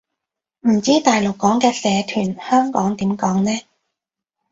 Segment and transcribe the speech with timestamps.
[0.61, 3.51] 唔知大陸講嘅社團，香港點講呢